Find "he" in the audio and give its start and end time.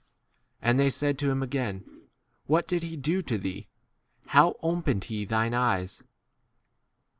2.81-2.97, 5.03-5.25